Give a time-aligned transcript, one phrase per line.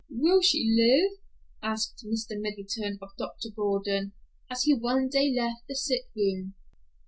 [0.09, 1.19] "Will she live?"
[1.61, 2.31] asked Mr.
[2.31, 3.49] Middleton of Dr.
[3.55, 4.13] Gordon,
[4.49, 6.55] as he one day left the sick room.